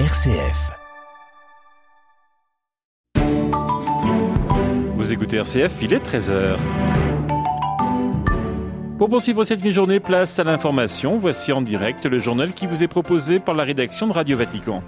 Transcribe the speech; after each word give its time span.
RCF. 0.00 0.72
Vous 4.96 5.12
écoutez 5.12 5.36
RCF, 5.36 5.72
il 5.82 5.94
est 5.94 6.04
13h. 6.04 6.56
Pour 8.98 9.08
poursuivre 9.08 9.44
cette 9.44 9.62
mi-journée, 9.62 10.00
place 10.00 10.40
à 10.40 10.44
l'information. 10.44 11.18
Voici 11.18 11.52
en 11.52 11.62
direct 11.62 12.06
le 12.06 12.18
journal 12.18 12.54
qui 12.54 12.66
vous 12.66 12.82
est 12.82 12.88
proposé 12.88 13.38
par 13.38 13.54
la 13.54 13.62
rédaction 13.62 14.08
de 14.08 14.14
Radio 14.14 14.36
Vatican. 14.36 14.82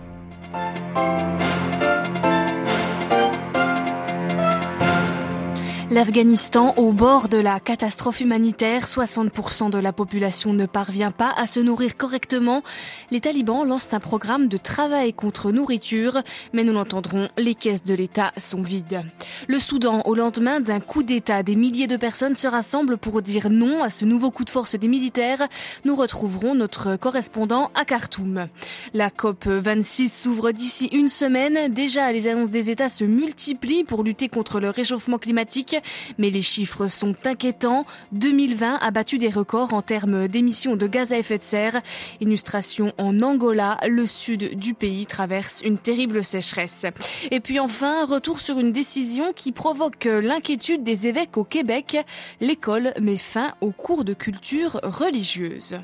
L'Afghanistan 5.97 6.75
au 6.77 6.93
bord 6.93 7.31
de 7.31 7.39
la 7.39 7.59
catastrophe 7.59 8.21
humanitaire, 8.21 8.85
60% 8.85 9.71
de 9.71 9.79
la 9.79 9.95
population 9.95 10.53
ne 10.53 10.67
parvient 10.67 11.11
pas 11.11 11.33
à 11.35 11.47
se 11.47 11.59
nourrir 11.59 11.97
correctement. 11.97 12.63
Les 13.11 13.23
talibans 13.23 13.67
lancent 13.67 13.95
un 13.95 13.99
programme 13.99 14.49
de 14.49 14.59
travail 14.59 15.15
contre 15.15 15.53
nourriture, 15.53 16.21
mais 16.53 16.65
nous 16.65 16.75
l'entendrons, 16.75 17.31
les 17.39 17.55
caisses 17.55 17.83
de 17.83 17.95
l'État 17.95 18.35
sont 18.37 18.61
vides. 18.61 19.01
Le 19.49 19.59
Soudan, 19.59 20.03
au 20.05 20.15
lendemain 20.15 20.61
d'un 20.61 20.81
coup 20.81 21.03
d'État, 21.03 21.43
des 21.43 21.57
milliers 21.57 21.87
de 21.87 21.97
personnes 21.97 22.35
se 22.35 22.47
rassemblent 22.47 22.99
pour 22.99 23.23
dire 23.23 23.49
non 23.49 23.83
à 23.83 23.89
ce 23.89 24.05
nouveau 24.05 24.31
coup 24.31 24.45
de 24.45 24.51
force 24.51 24.75
des 24.75 24.89
militaires. 24.89 25.49
Nous 25.87 25.97
retrouverons 25.97 26.55
notre 26.55 26.97
correspondant 26.97 27.71
à 27.75 27.87
Khartoum. 27.87 28.49
La 28.93 29.09
COP 29.09 29.47
26 29.47 30.13
s'ouvre 30.13 30.51
d'ici 30.51 30.91
une 30.93 31.09
semaine. 31.09 31.73
Déjà, 31.73 32.13
les 32.13 32.29
annonces 32.29 32.51
des 32.51 32.71
États 32.71 32.91
se 32.91 33.05
multiplient 33.05 33.85
pour 33.85 34.03
lutter 34.03 34.29
contre 34.29 34.61
le 34.61 34.69
réchauffement 34.69 35.17
climatique. 35.17 35.75
Mais 36.19 36.31
les 36.31 36.43
chiffres 36.43 36.89
sont 36.89 37.15
inquiétants. 37.25 37.85
2020 38.13 38.79
a 38.81 38.91
battu 38.91 39.19
des 39.19 39.29
records 39.29 39.75
en 39.75 39.83
termes 39.83 40.29
d'émissions 40.29 40.77
de 40.77 40.87
gaz 40.87 41.13
à 41.13 41.19
effet 41.19 41.39
de 41.39 41.45
serre. 41.45 41.83
Illustration 42.21 42.93
en 42.99 43.21
Angola, 43.21 43.79
le 43.87 44.07
sud 44.07 44.59
du 44.59 44.75
pays 44.75 45.07
traverse 45.07 45.61
une 45.63 45.79
terrible 45.79 46.25
sécheresse. 46.25 46.87
Et 47.31 47.41
puis 47.41 47.61
enfin, 47.61 48.07
retour 48.07 48.41
sur 48.41 48.59
une 48.59 48.73
décision 48.73 49.33
qui 49.33 49.53
provoque 49.53 50.05
l'inquiétude 50.05 50.83
des 50.83 51.07
évêques 51.07 51.37
au 51.37 51.45
Québec. 51.45 51.97
L'école 52.41 52.93
met 53.01 53.17
fin 53.17 53.53
aux 53.61 53.73
cours 53.73 54.05
de 54.05 54.15
culture 54.15 54.81
religieuse. 54.83 55.79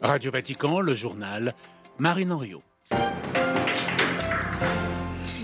Radio 0.00 0.30
Vatican, 0.32 0.80
le 0.80 0.94
journal, 0.94 1.54
Marine 1.98 2.32
Henriot. 2.32 2.62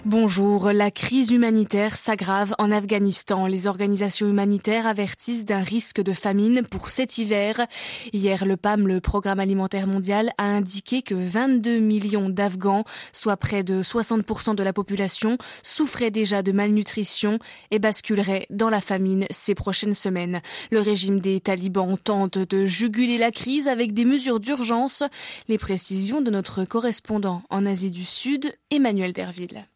Bonjour, 0.08 0.72
la 0.72 0.90
crise 0.90 1.32
humanitaire 1.32 1.94
s'aggrave 1.96 2.54
en 2.56 2.70
Afghanistan. 2.70 3.46
Les 3.46 3.66
organisations 3.66 4.26
humanitaires 4.26 4.86
avertissent 4.86 5.44
d'un 5.44 5.60
risque 5.60 6.00
de 6.00 6.14
famine 6.14 6.62
pour 6.62 6.88
cet 6.88 7.18
hiver. 7.18 7.66
Hier, 8.14 8.46
le 8.46 8.56
PAM, 8.56 8.88
le 8.88 9.02
Programme 9.02 9.38
alimentaire 9.38 9.86
mondial, 9.86 10.32
a 10.38 10.44
indiqué 10.44 11.02
que 11.02 11.14
22 11.14 11.80
millions 11.80 12.30
d'Afghans, 12.30 12.84
soit 13.12 13.36
près 13.36 13.62
de 13.62 13.82
60% 13.82 14.54
de 14.54 14.62
la 14.62 14.72
population, 14.72 15.36
souffraient 15.62 16.10
déjà 16.10 16.40
de 16.40 16.52
malnutrition 16.52 17.38
et 17.70 17.78
basculeraient 17.78 18.46
dans 18.48 18.70
la 18.70 18.80
famine 18.80 19.26
ces 19.28 19.54
prochaines 19.54 19.92
semaines. 19.92 20.40
Le 20.70 20.80
régime 20.80 21.20
des 21.20 21.38
talibans 21.38 21.98
tente 21.98 22.38
de 22.38 22.64
juguler 22.64 23.18
la 23.18 23.30
crise 23.30 23.68
avec 23.68 23.92
des 23.92 24.06
mesures 24.06 24.40
d'urgence. 24.40 25.02
Les 25.48 25.58
précisions 25.58 26.22
de 26.22 26.30
notre 26.30 26.64
correspondant 26.64 27.42
en 27.50 27.66
Asie 27.66 27.90
du 27.90 28.06
Sud, 28.06 28.50
Emmanuel 28.70 29.12
Derville. 29.12 29.66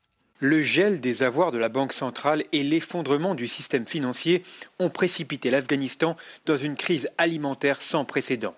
Le 0.45 0.61
gel 0.61 0.99
des 0.99 1.23
avoirs 1.23 1.53
de 1.53 1.59
la 1.59 1.69
Banque 1.69 1.93
centrale 1.93 2.43
et 2.51 2.65
l'effondrement 2.65 3.37
du 3.37 3.47
système 3.47 3.87
financier 3.87 4.43
ont 4.81 4.91
précipité 4.91 5.53
l'Afghanistan 5.53 6.17
dans 6.47 6.57
une 6.57 6.75
crise 6.75 7.09
alimentaire 7.17 7.81
sans 7.81 8.05
précédent. 8.05 8.57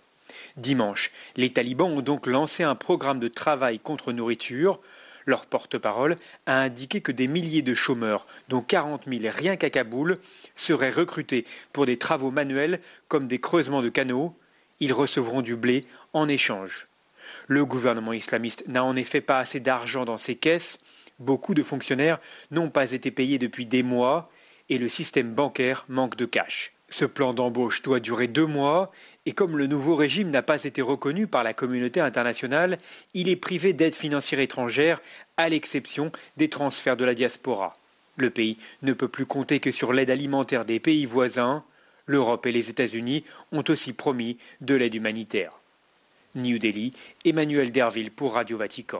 Dimanche, 0.56 1.12
les 1.36 1.52
talibans 1.52 1.92
ont 1.92 2.00
donc 2.00 2.26
lancé 2.26 2.62
un 2.62 2.74
programme 2.74 3.20
de 3.20 3.28
travail 3.28 3.80
contre 3.80 4.14
nourriture. 4.14 4.80
Leur 5.26 5.44
porte-parole 5.44 6.16
a 6.46 6.58
indiqué 6.62 7.02
que 7.02 7.12
des 7.12 7.28
milliers 7.28 7.60
de 7.60 7.74
chômeurs, 7.74 8.26
dont 8.48 8.62
40 8.62 9.02
000 9.06 9.20
rien 9.30 9.56
qu'à 9.56 9.68
Kaboul, 9.68 10.16
seraient 10.56 10.88
recrutés 10.88 11.44
pour 11.74 11.84
des 11.84 11.98
travaux 11.98 12.30
manuels 12.30 12.80
comme 13.08 13.28
des 13.28 13.40
creusements 13.40 13.82
de 13.82 13.90
canaux. 13.90 14.34
Ils 14.80 14.94
recevront 14.94 15.42
du 15.42 15.54
blé 15.54 15.84
en 16.14 16.30
échange. 16.30 16.86
Le 17.46 17.66
gouvernement 17.66 18.14
islamiste 18.14 18.66
n'a 18.68 18.82
en 18.82 18.96
effet 18.96 19.20
pas 19.20 19.38
assez 19.38 19.60
d'argent 19.60 20.06
dans 20.06 20.16
ses 20.16 20.36
caisses 20.36 20.78
Beaucoup 21.24 21.54
de 21.54 21.62
fonctionnaires 21.62 22.20
n'ont 22.50 22.68
pas 22.68 22.92
été 22.92 23.10
payés 23.10 23.38
depuis 23.38 23.64
des 23.64 23.82
mois 23.82 24.30
et 24.68 24.76
le 24.76 24.90
système 24.90 25.32
bancaire 25.32 25.86
manque 25.88 26.16
de 26.16 26.26
cash. 26.26 26.74
Ce 26.90 27.06
plan 27.06 27.32
d'embauche 27.32 27.80
doit 27.80 27.98
durer 27.98 28.28
deux 28.28 28.44
mois 28.44 28.92
et 29.24 29.32
comme 29.32 29.56
le 29.56 29.66
nouveau 29.66 29.96
régime 29.96 30.30
n'a 30.30 30.42
pas 30.42 30.64
été 30.64 30.82
reconnu 30.82 31.26
par 31.26 31.42
la 31.42 31.54
communauté 31.54 32.00
internationale, 32.00 32.76
il 33.14 33.30
est 33.30 33.36
privé 33.36 33.72
d'aide 33.72 33.94
financière 33.94 34.38
étrangère 34.38 35.00
à 35.38 35.48
l'exception 35.48 36.12
des 36.36 36.50
transferts 36.50 36.98
de 36.98 37.06
la 37.06 37.14
diaspora. 37.14 37.78
Le 38.18 38.28
pays 38.28 38.58
ne 38.82 38.92
peut 38.92 39.08
plus 39.08 39.24
compter 39.24 39.60
que 39.60 39.72
sur 39.72 39.94
l'aide 39.94 40.10
alimentaire 40.10 40.66
des 40.66 40.78
pays 40.78 41.06
voisins. 41.06 41.64
L'Europe 42.06 42.44
et 42.44 42.52
les 42.52 42.68
États-Unis 42.68 43.24
ont 43.50 43.64
aussi 43.68 43.94
promis 43.94 44.36
de 44.60 44.74
l'aide 44.74 44.94
humanitaire. 44.94 45.58
New 46.34 46.58
Delhi, 46.58 46.92
Emmanuel 47.24 47.72
Derville 47.72 48.10
pour 48.10 48.34
Radio 48.34 48.58
Vatican. 48.58 48.98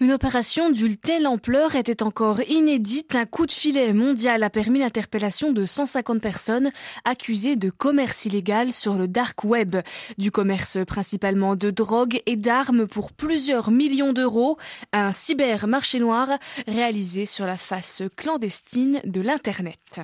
Une 0.00 0.12
opération 0.12 0.70
d'une 0.70 0.96
telle 0.96 1.26
ampleur 1.26 1.76
était 1.76 2.02
encore 2.02 2.40
inédite. 2.42 3.14
Un 3.14 3.26
coup 3.26 3.46
de 3.46 3.52
filet 3.52 3.92
mondial 3.92 4.42
a 4.42 4.50
permis 4.50 4.80
l'interpellation 4.80 5.52
de 5.52 5.64
150 5.64 6.20
personnes 6.20 6.72
accusées 7.04 7.54
de 7.54 7.70
commerce 7.70 8.24
illégal 8.24 8.72
sur 8.72 8.94
le 8.94 9.06
dark 9.06 9.44
web. 9.44 9.76
Du 10.18 10.30
commerce 10.30 10.78
principalement 10.86 11.54
de 11.54 11.70
drogue 11.70 12.20
et 12.26 12.36
d'armes 12.36 12.86
pour 12.86 13.12
plusieurs 13.12 13.70
millions 13.70 14.12
d'euros. 14.12 14.58
Un 14.92 15.12
cybermarché 15.12 16.00
noir 16.00 16.28
réalisé 16.66 17.24
sur 17.24 17.46
la 17.46 17.56
face 17.56 18.02
clandestine 18.16 19.00
de 19.04 19.20
l'Internet. 19.20 20.00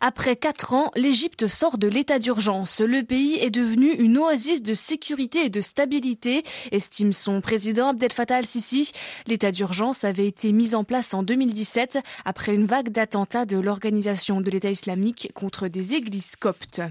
Après 0.00 0.36
quatre 0.36 0.72
ans, 0.72 0.90
l'Égypte 0.96 1.48
sort 1.48 1.78
de 1.78 1.88
l'état 1.88 2.18
d'urgence. 2.18 2.80
Le 2.80 3.02
pays 3.02 3.38
est 3.40 3.50
devenu 3.50 3.92
une 3.92 4.18
oasis 4.18 4.62
de 4.62 4.74
sécurité 4.74 5.46
et 5.46 5.50
de 5.50 5.60
stabilité 5.60 6.44
estime 6.94 7.12
son 7.12 7.40
président 7.40 7.88
Abdel 7.88 8.12
Fattah 8.12 8.36
al-Sisi. 8.36 8.92
L'état 9.26 9.50
d'urgence 9.50 10.04
avait 10.04 10.28
été 10.28 10.52
mis 10.52 10.76
en 10.76 10.84
place 10.84 11.12
en 11.12 11.24
2017 11.24 11.98
après 12.24 12.54
une 12.54 12.66
vague 12.66 12.90
d'attentats 12.90 13.46
de 13.46 13.58
l'organisation 13.58 14.40
de 14.40 14.48
l'État 14.48 14.70
islamique 14.70 15.32
contre 15.34 15.66
des 15.66 15.94
églises 15.94 16.36
coptes. 16.36 16.82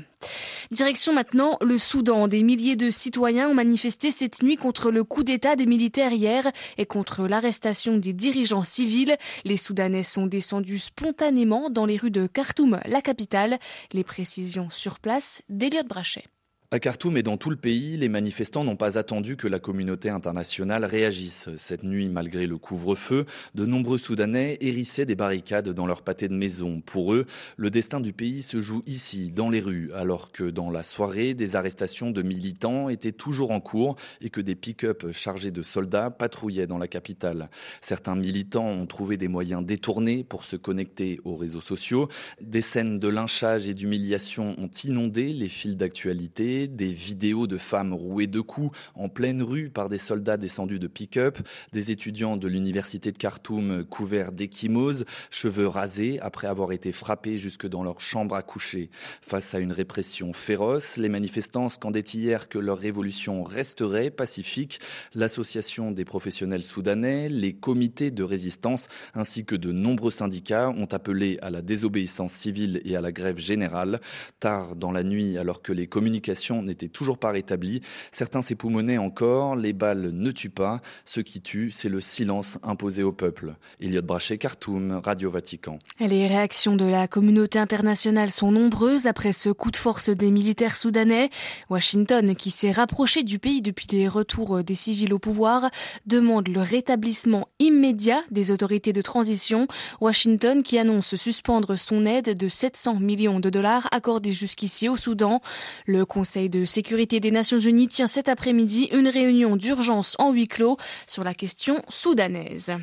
Direction 0.71 1.13
maintenant 1.13 1.57
le 1.61 1.77
Soudan. 1.77 2.27
Des 2.27 2.43
milliers 2.43 2.75
de 2.75 2.89
citoyens 2.89 3.47
ont 3.47 3.53
manifesté 3.53 4.11
cette 4.11 4.43
nuit 4.43 4.57
contre 4.57 4.91
le 4.91 5.05
coup 5.05 5.23
d'État 5.23 5.55
des 5.55 5.65
militaires 5.65 6.11
hier 6.11 6.51
et 6.77 6.85
contre 6.85 7.25
l'arrestation 7.25 7.95
des 7.95 8.11
dirigeants 8.11 8.65
civils. 8.65 9.15
Les 9.45 9.55
Soudanais 9.55 10.03
sont 10.03 10.25
descendus 10.25 10.79
spontanément 10.79 11.69
dans 11.69 11.85
les 11.85 11.95
rues 11.95 12.11
de 12.11 12.27
Khartoum, 12.27 12.81
la 12.83 13.01
capitale. 13.01 13.57
Les 13.93 14.03
précisions 14.03 14.69
sur 14.69 14.99
place 14.99 15.43
d'Eliott 15.47 15.87
Brachet. 15.87 16.25
À 16.73 16.79
Khartoum 16.79 17.17
et 17.17 17.21
dans 17.21 17.37
tout 17.37 17.51
le 17.51 17.55
pays, 17.55 17.97
les 17.97 18.09
manifestants 18.09 18.63
n'ont 18.63 18.75
pas 18.75 18.97
attendu 18.97 19.37
que 19.37 19.47
la 19.47 19.59
communauté 19.59 20.09
internationale 20.09 20.85
réagisse. 20.85 21.47
Cette 21.55 21.83
nuit, 21.83 22.09
malgré 22.09 22.47
le 22.47 22.57
couvre-feu, 22.57 23.27
de 23.53 23.67
nombreux 23.67 23.99
Soudanais 23.99 24.57
hérissaient 24.59 25.05
des 25.05 25.13
barricades 25.13 25.69
dans 25.69 25.85
leur 25.85 26.01
pâté 26.01 26.27
de 26.27 26.33
maison. 26.33 26.81
Pour 26.81 27.13
eux, 27.13 27.27
le 27.57 27.69
destin 27.69 27.99
du 27.99 28.11
pays 28.11 28.41
se 28.41 28.59
joue 28.59 28.81
ici, 28.87 29.29
dans 29.29 29.51
les 29.51 29.59
rues, 29.59 29.91
alors 29.93 30.31
que 30.31 30.45
dans 30.45 30.71
la 30.71 30.81
soirée, 30.81 31.35
des 31.35 31.55
arrestations 31.55 32.09
de 32.09 32.23
militants 32.23 32.89
étaient 32.89 33.11
toujours 33.11 33.51
en 33.51 33.59
cours 33.59 33.95
et 34.19 34.31
que 34.31 34.41
des 34.41 34.55
pick-up 34.55 35.11
chargés 35.11 35.51
de 35.51 35.61
soldats 35.61 36.09
patrouillaient 36.09 36.65
dans 36.65 36.79
la 36.79 36.87
capitale. 36.87 37.51
Certains 37.81 38.15
militants 38.15 38.65
ont 38.65 38.87
trouvé 38.87 39.17
des 39.17 39.27
moyens 39.27 39.63
détournés 39.63 40.23
pour 40.23 40.43
se 40.43 40.55
connecter 40.55 41.21
aux 41.23 41.35
réseaux 41.35 41.61
sociaux. 41.61 42.09
Des 42.41 42.61
scènes 42.61 42.97
de 42.97 43.09
lynchage 43.09 43.67
et 43.67 43.75
d'humiliation 43.75 44.55
ont 44.57 44.71
inondé 44.83 45.33
les 45.33 45.49
fils 45.49 45.77
d'actualité 45.77 46.62
des 46.67 46.91
vidéos 46.91 47.47
de 47.47 47.57
femmes 47.57 47.93
rouées 47.93 48.27
de 48.27 48.41
coups 48.41 48.75
en 48.95 49.09
pleine 49.09 49.41
rue 49.41 49.69
par 49.69 49.89
des 49.89 49.97
soldats 49.97 50.37
descendus 50.37 50.79
de 50.79 50.87
pick-up, 50.87 51.39
des 51.71 51.91
étudiants 51.91 52.37
de 52.37 52.47
l'université 52.47 53.11
de 53.11 53.17
Khartoum 53.17 53.83
couverts 53.85 54.31
d'échymoses, 54.31 55.05
cheveux 55.29 55.67
rasés 55.67 56.19
après 56.21 56.47
avoir 56.47 56.71
été 56.71 56.91
frappés 56.91 57.37
jusque 57.37 57.67
dans 57.67 57.83
leur 57.83 58.01
chambre 58.01 58.35
à 58.35 58.41
coucher. 58.41 58.89
Face 59.21 59.53
à 59.53 59.59
une 59.59 59.71
répression 59.71 60.33
féroce, 60.33 60.97
les 60.97 61.09
manifestants 61.09 61.69
scandaient 61.69 62.01
hier 62.01 62.49
que 62.49 62.59
leur 62.59 62.77
révolution 62.77 63.43
resterait 63.43 64.11
pacifique. 64.11 64.79
L'association 65.13 65.91
des 65.91 66.05
professionnels 66.05 66.63
soudanais, 66.63 67.29
les 67.29 67.53
comités 67.53 68.11
de 68.11 68.23
résistance 68.23 68.87
ainsi 69.13 69.45
que 69.45 69.55
de 69.55 69.71
nombreux 69.71 70.11
syndicats 70.11 70.69
ont 70.69 70.87
appelé 70.91 71.37
à 71.41 71.49
la 71.49 71.61
désobéissance 71.61 72.33
civile 72.33 72.81
et 72.85 72.95
à 72.95 73.01
la 73.01 73.11
grève 73.11 73.39
générale. 73.39 73.99
Tard 74.39 74.75
dans 74.75 74.91
la 74.91 75.03
nuit, 75.03 75.37
alors 75.37 75.61
que 75.61 75.73
les 75.73 75.87
communications 75.87 76.52
situation 76.53 76.61
n'était 76.61 76.89
toujours 76.89 77.17
pas 77.17 77.31
rétablie. 77.31 77.81
Certains 78.11 78.41
s'époumonaient 78.41 78.97
encore, 78.97 79.55
les 79.55 79.73
balles 79.73 80.11
ne 80.11 80.31
tuent 80.31 80.49
pas, 80.49 80.81
ce 81.05 81.21
qui 81.21 81.41
tue, 81.41 81.71
c'est 81.71 81.89
le 81.89 82.01
silence 82.01 82.59
imposé 82.63 83.03
au 83.03 83.11
peuple. 83.11 83.55
Elliot 83.79 84.01
Brachet, 84.01 84.37
Khartoum, 84.37 85.01
Radio 85.03 85.31
Vatican. 85.31 85.79
Les 85.99 86.27
réactions 86.27 86.75
de 86.75 86.85
la 86.85 87.07
communauté 87.07 87.59
internationale 87.59 88.31
sont 88.31 88.51
nombreuses 88.51 89.07
après 89.07 89.33
ce 89.33 89.49
coup 89.49 89.71
de 89.71 89.77
force 89.77 90.09
des 90.09 90.31
militaires 90.31 90.75
soudanais. 90.75 91.29
Washington, 91.69 92.35
qui 92.35 92.51
s'est 92.51 92.71
rapproché 92.71 93.23
du 93.23 93.39
pays 93.39 93.61
depuis 93.61 93.87
les 93.91 94.07
retours 94.07 94.63
des 94.63 94.75
civils 94.75 95.13
au 95.13 95.19
pouvoir, 95.19 95.69
demande 96.05 96.47
le 96.47 96.61
rétablissement 96.61 97.47
immédiat 97.59 98.21
des 98.31 98.51
autorités 98.51 98.93
de 98.93 99.01
transition. 99.01 99.67
Washington 100.01 100.63
qui 100.63 100.77
annonce 100.77 101.15
suspendre 101.15 101.77
son 101.77 102.05
aide 102.05 102.37
de 102.37 102.47
700 102.47 102.99
millions 102.99 103.39
de 103.39 103.49
dollars 103.49 103.87
accordés 103.91 104.31
jusqu'ici 104.31 104.89
au 104.89 104.95
Soudan. 104.95 105.41
Le 105.85 106.05
Conseil 106.05 106.42
de 106.49 106.65
sécurité 106.65 107.19
des 107.19 107.31
Nations 107.31 107.59
Unies 107.59 107.87
tient 107.87 108.07
cet 108.07 108.29
après-midi 108.29 108.89
une 108.91 109.07
réunion 109.07 109.55
d'urgence 109.55 110.15
en 110.19 110.31
huis 110.31 110.47
clos 110.47 110.77
sur 111.07 111.23
la 111.23 111.33
question 111.33 111.81
soudanaise. 111.89 112.73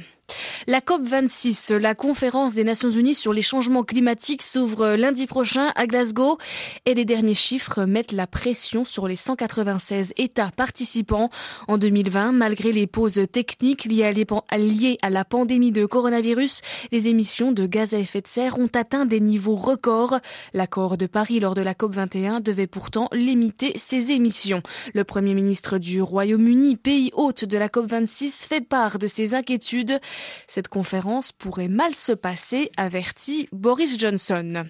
La 0.67 0.81
COP26, 0.81 1.75
la 1.75 1.95
conférence 1.95 2.55
des 2.55 2.65
Nations 2.65 2.91
Unies 2.91 3.15
sur 3.15 3.33
les 3.33 3.43
changements 3.43 3.83
climatiques, 3.83 4.43
s'ouvre 4.43 4.95
lundi 4.95 5.27
prochain 5.27 5.73
à 5.75 5.87
Glasgow 5.87 6.39
et 6.87 6.95
les 6.95 7.05
derniers 7.05 7.35
chiffres 7.35 7.85
mettent 7.85 8.13
la 8.13 8.27
pression 8.27 8.85
sur 8.85 9.09
les 9.09 9.17
196 9.17 10.13
États 10.17 10.51
participants. 10.51 11.31
En 11.69 11.79
2020, 11.79 12.33
malgré 12.33 12.73
les 12.73 12.87
pauses 12.87 13.21
techniques 13.33 13.85
liées 13.85 14.99
à 15.03 15.11
la 15.11 15.25
pandémie 15.25 15.73
de 15.73 15.87
coronavirus, 15.87 16.61
les 16.93 17.09
émissions 17.09 17.53
de 17.53 17.67
gaz 17.67 17.95
à 17.95 17.99
effet 17.99 18.21
de 18.21 18.29
serre 18.29 18.59
ont 18.59 18.71
atteint 18.75 19.07
des 19.07 19.21
niveaux 19.21 19.57
records. 19.57 20.19
L'accord 20.53 20.97
de 20.97 21.07
Paris 21.07 21.41
lors 21.41 21.55
de 21.55 21.63
la 21.63 21.75
COP21 21.75 22.43
devait 22.43 22.67
pourtant 22.67 23.09
limiter 23.13 23.40
ces 23.77 24.13
émissions. 24.13 24.63
Le 24.95 25.05
Premier 25.05 25.35
ministre 25.35 25.79
du 25.79 26.03
Royaume-Uni, 26.03 26.77
pays 26.77 27.11
hôte 27.15 27.45
de 27.45 27.59
la 27.59 27.69
COP26, 27.69 28.47
fait 28.47 28.61
part 28.61 28.99
de 28.99 29.07
ses 29.07 29.35
inquiétudes. 29.35 30.01
Cette 30.47 30.69
conférence 30.69 31.33
pourrait 31.33 31.69
mal 31.69 31.95
se 31.95 32.13
passer, 32.13 32.71
avertit 32.77 33.49
Boris 33.53 33.99
Johnson. 33.99 34.65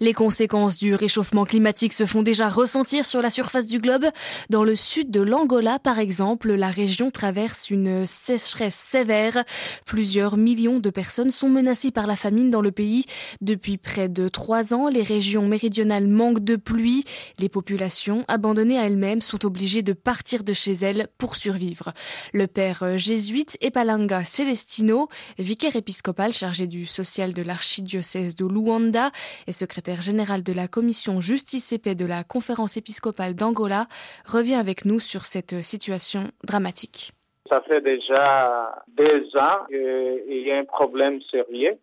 Les 0.00 0.14
conséquences 0.14 0.78
du 0.78 0.94
réchauffement 0.94 1.44
climatique 1.44 1.92
se 1.92 2.06
font 2.06 2.22
déjà 2.22 2.48
ressentir 2.48 3.06
sur 3.06 3.20
la 3.20 3.30
surface 3.30 3.66
du 3.66 3.78
globe. 3.78 4.06
Dans 4.50 4.64
le 4.64 4.76
sud 4.76 5.10
de 5.10 5.20
l'Angola, 5.20 5.78
par 5.78 5.98
exemple, 5.98 6.52
la 6.52 6.70
région 6.70 7.10
traverse 7.10 7.70
une 7.70 8.06
sécheresse 8.06 8.74
sévère. 8.74 9.44
Plusieurs 9.84 10.36
millions 10.36 10.78
de 10.78 10.90
personnes 10.90 11.30
sont 11.30 11.48
menacées 11.48 11.90
par 11.90 12.06
la 12.06 12.16
famine 12.16 12.50
dans 12.50 12.60
le 12.60 12.72
pays. 12.72 13.04
Depuis 13.40 13.78
près 13.78 14.08
de 14.08 14.28
trois 14.28 14.72
ans, 14.74 14.88
les 14.88 15.02
régions 15.02 15.46
méridionales 15.46 16.08
manquent 16.08 16.44
de 16.44 16.56
pluie. 16.56 17.04
Les 17.38 17.48
populations, 17.48 18.24
abandonnées 18.28 18.78
à 18.78 18.86
elles-mêmes, 18.86 19.22
sont 19.22 19.44
obligées 19.44 19.82
de 19.82 19.92
partir 19.92 20.44
de 20.44 20.52
chez 20.52 20.72
elles 20.72 21.08
pour 21.18 21.36
survivre. 21.36 21.92
Le 22.32 22.46
père 22.46 22.98
jésuite 22.98 23.56
Epalanga 23.60 24.24
Celestino, 24.24 25.08
vicaire 25.38 25.76
épiscopal 25.76 26.32
chargé 26.32 26.66
du 26.66 26.86
social 26.86 27.32
de 27.32 27.42
l'archidiocèse 27.42 28.34
de 28.34 28.46
Luanda, 28.46 29.10
secrétaire 29.58 30.00
général 30.00 30.42
de 30.42 30.52
la 30.52 30.68
commission 30.68 31.20
justice 31.20 31.72
et 31.72 31.78
paix 31.78 31.94
de 31.94 32.06
la 32.06 32.24
conférence 32.24 32.76
épiscopale 32.76 33.34
d'Angola, 33.34 33.86
revient 34.26 34.54
avec 34.54 34.84
nous 34.84 35.00
sur 35.00 35.24
cette 35.24 35.62
situation 35.62 36.20
dramatique. 36.44 37.12
Ça 37.48 37.60
fait 37.62 37.80
déjà 37.80 38.74
deux 38.88 39.24
ans 39.36 39.66
qu'il 39.68 40.42
y 40.46 40.50
a 40.52 40.58
un 40.58 40.64
problème 40.64 41.20
sérieux 41.30 41.78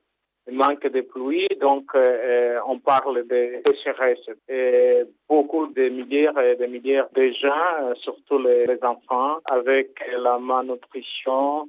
manque 0.52 0.88
de 0.88 1.02
pluie, 1.02 1.48
donc 1.60 1.86
euh, 1.96 2.60
on 2.68 2.80
parle 2.80 3.26
de 3.28 3.62
sécheresse. 3.66 4.30
Et 4.48 5.04
beaucoup 5.28 5.68
de 5.68 5.90
milliers 5.90 6.30
et 6.44 6.56
de 6.56 6.66
milliers 6.66 7.04
de 7.16 7.32
gens, 7.34 7.96
surtout 8.02 8.40
les, 8.40 8.78
enfants, 8.84 9.40
avec 9.46 9.90
la 10.18 10.38
malnutrition. 10.38 11.68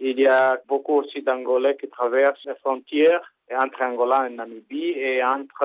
Il 0.00 0.20
y 0.20 0.26
a 0.26 0.58
beaucoup 0.68 0.96
aussi 1.00 1.22
d'Angolais 1.22 1.76
qui 1.76 1.88
traversent 1.88 2.44
les 2.44 2.54
frontières 2.56 3.32
entre 3.56 3.82
Angola 3.82 4.28
et 4.28 4.34
Namibie 4.34 4.94
et 4.96 5.22
entre 5.22 5.64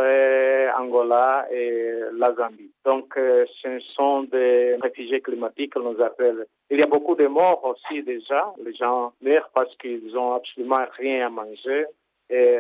Angola 0.78 1.46
et 1.52 1.94
la 2.18 2.34
Zambie. 2.34 2.72
Donc, 2.86 3.16
euh, 3.18 3.46
ce 3.62 3.80
sont 3.80 4.24
des 4.24 4.76
réfugiés 4.82 5.22
climatiques, 5.22 5.74
on 5.76 5.92
nous 5.94 6.02
appelle. 6.02 6.46
Il 6.70 6.80
y 6.80 6.84
a 6.84 6.88
beaucoup 6.88 7.16
de 7.16 7.28
morts 7.28 7.64
aussi 7.66 8.04
déjà. 8.04 8.54
Les 8.64 8.74
gens 8.74 9.14
meurent 9.22 9.50
parce 9.54 9.76
qu'ils 9.78 10.18
ont 10.18 10.34
absolument 10.34 10.86
rien 10.98 11.28
à 11.28 11.30
manger. 11.30 11.86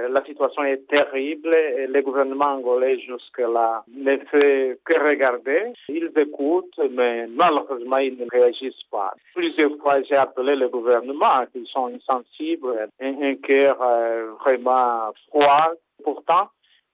La 0.09 0.23
situation 0.25 0.63
est 0.63 0.85
terrible 0.87 1.53
et 1.55 1.87
le 1.87 2.01
gouvernement 2.01 2.53
angolais 2.57 2.99
jusque-là 2.99 3.83
ne 3.87 4.17
fait 4.17 4.79
que 4.85 4.99
regarder. 4.99 5.73
Ils 5.89 6.11
écoutent, 6.15 6.79
mais 6.91 7.25
malheureusement, 7.27 7.97
ils 7.97 8.17
ne 8.17 8.25
réagissent 8.29 8.87
pas. 8.91 9.13
Plusieurs 9.33 9.75
fois, 9.77 10.01
j'ai 10.03 10.15
appelé 10.15 10.55
le 10.55 10.69
gouvernement, 10.69 11.43
ils 11.55 11.65
sont 11.67 11.87
insensibles, 11.87 12.87
un, 13.01 13.21
un 13.21 13.35
cœur 13.35 13.77
euh, 13.81 14.33
vraiment 14.41 15.11
froid. 15.29 15.71
Pourtant, 16.03 16.49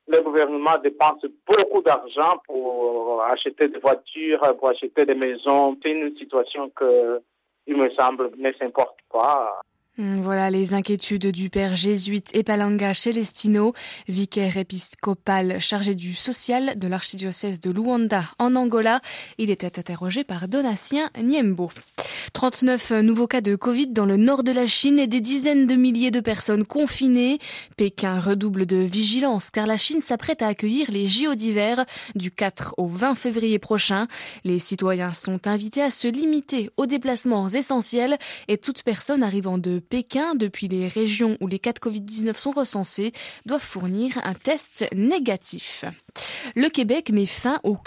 le 0.08 0.22
gouvernement 0.22 0.78
dépense 0.82 1.26
beaucoup 1.46 1.82
d'argent 1.82 2.42
pour 2.46 3.22
acheter 3.24 3.68
des 3.68 3.80
voitures, 3.80 4.56
pour 4.58 4.70
acheter 4.70 5.06
des 5.06 5.16
maisons. 5.16 5.78
C'est 5.84 5.92
une 5.92 6.16
situation 6.18 6.70
que, 6.70 7.20
il 7.68 7.78
me 7.78 7.90
semble, 7.92 8.32
ne 8.38 8.52
s'importe 8.54 8.98
pas. 9.12 9.62
Hmm, 10.00 10.22
voilà 10.22 10.50
les 10.50 10.74
inquiétudes 10.74 11.28
du 11.28 11.50
père 11.50 11.76
jésuite 11.76 12.34
Epalanga 12.34 12.94
Celestino, 12.94 13.74
vicaire 14.08 14.56
épiscopal 14.56 15.60
chargé 15.60 15.94
du 15.94 16.14
social 16.14 16.80
de 16.80 16.88
l'archidiocèse 16.88 17.60
de 17.60 17.70
Luanda 17.70 18.24
en 18.40 18.56
Angola. 18.56 19.02
Il 19.38 19.50
était 19.50 19.78
interrogé 19.78 20.24
par 20.24 20.48
Donatien 20.48 21.10
Niembo. 21.22 21.70
39 22.32 22.92
nouveaux 23.02 23.28
cas 23.28 23.42
de 23.42 23.58
Covid 23.58 23.88
dans 23.88 24.06
le 24.06 24.16
nord 24.16 24.44
de 24.44 24.54
la 24.54 24.68
Chine 24.68 25.00
et 25.00 25.08
des 25.08 25.20
dizaines 25.20 25.68
de 25.68 25.76
milliers 25.76 26.12
de 26.12 26.22
personnes 26.22 26.66
confinées. 26.66 27.40
Pékin 27.76 28.22
redouble 28.22 28.66
de 28.66 28.78
vigilance 28.78 29.50
car 29.50 29.68
la 29.68 29.76
Chine 29.76 30.00
s'apprête 30.00 30.42
à 30.42 30.48
accueillir 30.48 30.90
les 30.92 31.08
JO 31.08 31.36
d'hiver 31.36 31.84
du 32.16 32.32
4 32.32 32.76
au 32.78 32.88
20 32.88 33.16
février 33.16 33.60
prochain. 33.60 34.08
Les 34.46 34.60
citoyens 34.60 35.12
sont 35.12 35.46
invités 35.46 35.82
à 35.82 35.92
se 35.92 36.08
limiter 36.08 36.70
aux 36.78 36.86
déplacements 36.86 37.50
essentiels 37.50 38.18
et 38.48 38.58
toute 38.58 38.84
personne 38.84 39.24
arrivant 39.24 39.58
de 39.58 39.80
Pékin 39.90 40.36
depuis 40.36 40.68
les 40.68 40.88
régions 40.88 41.38
où 41.42 41.48
les 41.48 41.60
cas 41.60 41.74
de 41.74 41.80
Covid-19 41.80 42.36
sont 42.36 42.52
recensés 42.52 43.12
doivent 43.46 43.62
fournir 43.62 44.20
un 44.24 44.34
test 44.34 44.88
négatif. 44.94 45.84
Le 46.56 46.70
Québec 46.70 47.12
met 47.12 47.26
fin 47.26 47.60
aux, 47.64 47.78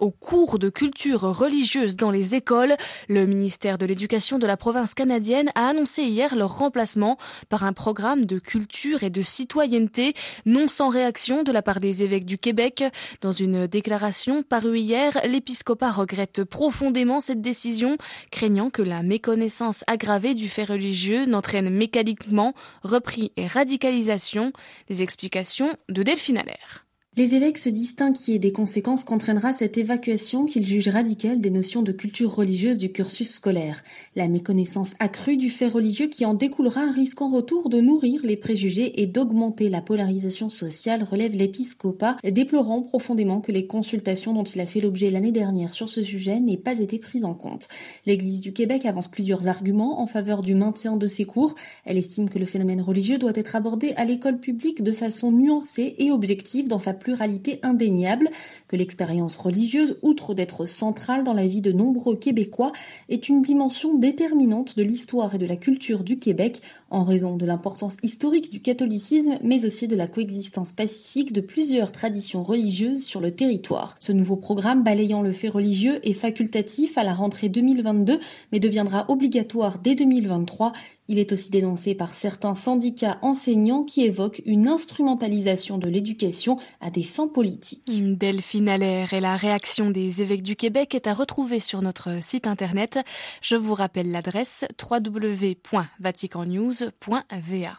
aux 0.00 0.10
cours 0.10 0.58
de 0.58 0.68
culture 0.68 1.20
religieuse 1.20 1.96
dans 1.96 2.10
les 2.10 2.34
écoles. 2.34 2.76
Le 3.08 3.26
ministère 3.26 3.78
de 3.78 3.86
l'Éducation 3.86 4.38
de 4.38 4.46
la 4.46 4.56
province 4.56 4.94
canadienne 4.94 5.50
a 5.54 5.68
annoncé 5.68 6.02
hier 6.02 6.36
leur 6.36 6.58
remplacement 6.58 7.18
par 7.48 7.64
un 7.64 7.72
programme 7.72 8.24
de 8.24 8.38
culture 8.38 9.02
et 9.02 9.10
de 9.10 9.22
citoyenneté, 9.22 10.14
non 10.46 10.68
sans 10.68 10.88
réaction 10.88 11.42
de 11.42 11.52
la 11.52 11.62
part 11.62 11.80
des 11.80 12.02
évêques 12.02 12.26
du 12.26 12.38
Québec. 12.38 12.84
Dans 13.20 13.32
une 13.32 13.66
déclaration 13.66 14.42
parue 14.42 14.78
hier, 14.78 15.20
l'épiscopat 15.24 15.90
regrette 15.90 16.44
profondément 16.44 17.20
cette 17.20 17.40
décision, 17.40 17.96
craignant 18.30 18.70
que 18.70 18.82
la 18.82 19.02
méconnaissance 19.02 19.84
aggravée 19.86 20.34
du 20.34 20.48
fait 20.48 20.64
religieux 20.64 21.26
n'entraîne 21.26 21.70
mécaniquement 21.70 22.54
repris 22.82 23.32
et 23.36 23.46
radicalisation. 23.46 24.52
Les 24.88 25.02
explications 25.02 25.76
de 25.88 26.02
Delphine 26.02 26.38
Allaire. 26.38 26.84
Les 27.14 27.34
évêques 27.34 27.58
se 27.58 27.68
disent 27.68 27.96
inquiets 27.98 28.38
des 28.38 28.52
conséquences 28.52 29.04
qu'entraînera 29.04 29.52
cette 29.52 29.76
évacuation 29.76 30.46
qu'ils 30.46 30.64
jugent 30.64 30.88
radicale 30.88 31.42
des 31.42 31.50
notions 31.50 31.82
de 31.82 31.92
culture 31.92 32.34
religieuse 32.34 32.78
du 32.78 32.90
cursus 32.90 33.34
scolaire. 33.34 33.82
La 34.16 34.28
méconnaissance 34.28 34.94
accrue 34.98 35.36
du 35.36 35.50
fait 35.50 35.68
religieux 35.68 36.06
qui 36.06 36.24
en 36.24 36.32
découlera 36.32 36.90
risque 36.90 37.20
en 37.20 37.28
retour 37.28 37.68
de 37.68 37.82
nourrir 37.82 38.22
les 38.24 38.38
préjugés 38.38 39.02
et 39.02 39.04
d'augmenter 39.04 39.68
la 39.68 39.82
polarisation 39.82 40.48
sociale, 40.48 41.02
relève 41.02 41.36
l'épiscopat, 41.36 42.16
déplorant 42.24 42.80
profondément 42.80 43.42
que 43.42 43.52
les 43.52 43.66
consultations 43.66 44.32
dont 44.32 44.44
il 44.44 44.62
a 44.62 44.66
fait 44.66 44.80
l'objet 44.80 45.10
l'année 45.10 45.32
dernière 45.32 45.74
sur 45.74 45.90
ce 45.90 46.00
sujet 46.00 46.40
n'aient 46.40 46.56
pas 46.56 46.80
été 46.80 46.98
prises 46.98 47.26
en 47.26 47.34
compte. 47.34 47.68
L'Église 48.06 48.40
du 48.40 48.54
Québec 48.54 48.86
avance 48.86 49.08
plusieurs 49.08 49.48
arguments 49.48 50.00
en 50.00 50.06
faveur 50.06 50.40
du 50.40 50.54
maintien 50.54 50.96
de 50.96 51.06
ces 51.06 51.26
cours. 51.26 51.56
Elle 51.84 51.98
estime 51.98 52.30
que 52.30 52.38
le 52.38 52.46
phénomène 52.46 52.80
religieux 52.80 53.18
doit 53.18 53.32
être 53.34 53.54
abordé 53.54 53.92
à 53.98 54.06
l'école 54.06 54.40
publique 54.40 54.82
de 54.82 54.92
façon 54.92 55.30
nuancée 55.30 55.94
et 55.98 56.10
objective 56.10 56.68
dans 56.68 56.78
sa 56.78 56.94
pluralité 57.02 57.58
indéniable, 57.62 58.30
que 58.68 58.76
l'expérience 58.76 59.36
religieuse, 59.36 59.98
outre 60.02 60.34
d'être 60.34 60.66
centrale 60.66 61.24
dans 61.24 61.34
la 61.34 61.46
vie 61.46 61.60
de 61.60 61.72
nombreux 61.72 62.16
Québécois, 62.16 62.72
est 63.08 63.28
une 63.28 63.42
dimension 63.42 63.98
déterminante 63.98 64.76
de 64.76 64.82
l'histoire 64.82 65.34
et 65.34 65.38
de 65.38 65.46
la 65.46 65.56
culture 65.56 66.04
du 66.04 66.18
Québec, 66.18 66.60
en 66.90 67.04
raison 67.04 67.36
de 67.36 67.46
l'importance 67.46 67.96
historique 68.02 68.50
du 68.50 68.60
catholicisme, 68.60 69.38
mais 69.42 69.64
aussi 69.64 69.88
de 69.88 69.96
la 69.96 70.06
coexistence 70.06 70.72
pacifique 70.72 71.32
de 71.32 71.40
plusieurs 71.40 71.92
traditions 71.92 72.42
religieuses 72.42 73.04
sur 73.04 73.20
le 73.20 73.30
territoire. 73.30 73.96
Ce 74.00 74.12
nouveau 74.12 74.36
programme 74.36 74.82
balayant 74.82 75.22
le 75.22 75.32
fait 75.32 75.48
religieux 75.48 75.98
est 76.06 76.12
facultatif 76.12 76.96
à 76.98 77.04
la 77.04 77.14
rentrée 77.14 77.48
2022, 77.48 78.20
mais 78.52 78.60
deviendra 78.60 79.04
obligatoire 79.08 79.78
dès 79.78 79.94
2023 79.94 80.72
il 81.08 81.18
est 81.18 81.32
aussi 81.32 81.50
dénoncé 81.50 81.94
par 81.94 82.14
certains 82.14 82.54
syndicats 82.54 83.18
enseignants 83.22 83.84
qui 83.84 84.04
évoquent 84.04 84.42
une 84.46 84.68
instrumentalisation 84.68 85.78
de 85.78 85.88
l'éducation 85.88 86.58
à 86.80 86.90
des 86.90 87.02
fins 87.02 87.28
politiques. 87.28 88.18
Delphine 88.18 88.68
Allaire 88.68 89.12
et 89.12 89.20
la 89.20 89.36
réaction 89.36 89.90
des 89.90 90.22
évêques 90.22 90.42
du 90.42 90.56
Québec 90.56 90.94
est 90.94 91.06
à 91.06 91.14
retrouver 91.14 91.60
sur 91.60 91.82
notre 91.82 92.22
site 92.22 92.46
internet. 92.46 92.98
Je 93.40 93.56
vous 93.56 93.74
rappelle 93.74 94.10
l'adresse 94.10 94.64
www.vaticannews.va. 94.90 97.78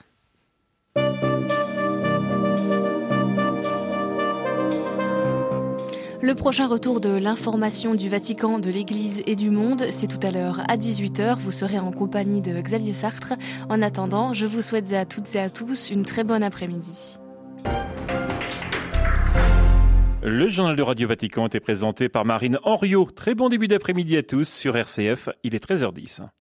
Le 6.24 6.36
prochain 6.36 6.70
retour 6.70 7.02
de 7.02 7.10
l'information 7.10 7.96
du 7.96 8.08
Vatican, 8.08 8.58
de 8.58 8.70
l'Église 8.70 9.22
et 9.26 9.36
du 9.36 9.50
monde, 9.50 9.88
c'est 9.90 10.08
tout 10.08 10.26
à 10.26 10.32
l'heure 10.32 10.62
à 10.70 10.78
18h. 10.78 11.38
Vous 11.38 11.52
serez 11.52 11.80
en 11.80 11.92
compagnie 11.92 12.40
de 12.40 12.62
Xavier 12.62 12.94
Sartre. 12.94 13.34
En 13.68 13.82
attendant, 13.82 14.34
je 14.34 14.46
vous 14.46 14.62
souhaite 14.62 14.94
à 14.94 15.04
toutes 15.04 15.36
et 15.36 15.40
à 15.42 15.50
tous 15.50 15.90
une 15.90 16.06
très 16.06 16.24
bonne 16.24 16.42
après-midi. 16.42 17.18
Le 20.22 20.48
journal 20.48 20.78
de 20.78 20.82
Radio 20.82 21.10
Vatican 21.10 21.48
était 21.48 21.60
présenté 21.60 22.08
par 22.08 22.24
Marine 22.24 22.58
Henriot. 22.64 23.10
Très 23.14 23.36
bon 23.36 23.50
début 23.50 23.68
d'après-midi 23.68 24.16
à 24.16 24.24
tous 24.24 24.48
sur 24.48 24.78
RCF. 24.78 25.28
Il 25.44 25.56
est 25.56 25.70
13h10. 25.70 26.22